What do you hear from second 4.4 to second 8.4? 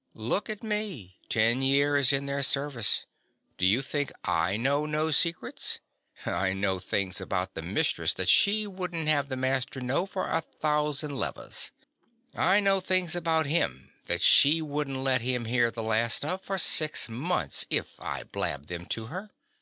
know no secrets? I know things about the mistress that